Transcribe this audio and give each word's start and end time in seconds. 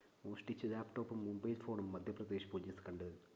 മോഷ്‌ടിച്ച 0.25 0.65
ലാപ്‌ടോപ്പും 0.65 1.19
മൊബൈൽ 1.25 1.53
ഫോണും 1.65 1.91
മധ്യപ്രദേശ് 1.91 2.51
പൊലീസ് 2.51 2.87
കണ്ടെടുത്തു 2.89 3.27